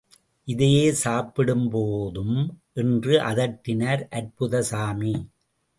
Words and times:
இதையே 0.47 0.91
சாப்பிடுபோதும் 1.03 2.37
என்று 2.73 3.13
அதட்டினார் 3.21 4.03
அற்புதசாமி! 4.11 5.15